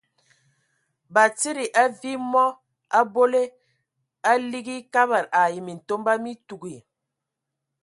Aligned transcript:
Batsidi, 1.13 1.65
a 1.81 1.83
viimɔ 1.99 2.43
a 2.51 2.55
a 2.55 2.57
abole, 3.05 3.43
a 4.29 4.31
ligi 4.49 4.77
Kabad 4.93 5.25
ai 5.41 5.55
Mintomba 5.65 6.13
mi 6.23 6.31
tuugi. 6.47 6.75